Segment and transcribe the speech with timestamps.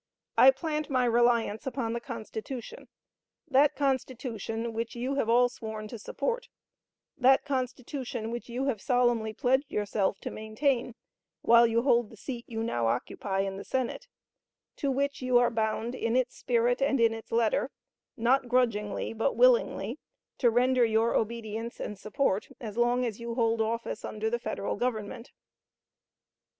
[0.35, 2.87] I plant my reliance upon the Constitution;
[3.47, 6.47] that Constitution which you have all sworn to support;
[7.15, 10.95] that Constitution which you have solemnly pledged yourself to maintain
[11.43, 14.07] while you hold the seat you now occupy in the Senate;
[14.77, 17.69] to which you are bound in its spirit and in its letter,
[18.17, 19.99] not grudgingly, but willingly,
[20.39, 24.77] to render your obedience and support as long as you hold office under the Federal
[24.77, 25.31] Government.